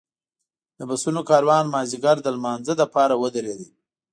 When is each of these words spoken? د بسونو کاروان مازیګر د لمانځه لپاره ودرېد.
د 0.77 0.79
بسونو 0.89 1.21
کاروان 1.29 1.65
مازیګر 1.73 2.17
د 2.21 2.27
لمانځه 2.35 2.73
لپاره 2.81 3.13
ودرېد. 3.21 3.61